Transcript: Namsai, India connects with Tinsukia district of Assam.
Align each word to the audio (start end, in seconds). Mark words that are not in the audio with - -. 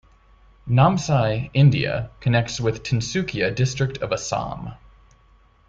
Namsai, 0.67 1.51
India 1.53 2.09
connects 2.21 2.59
with 2.59 2.81
Tinsukia 2.81 3.53
district 3.53 3.99
of 3.99 4.11
Assam. 4.11 4.71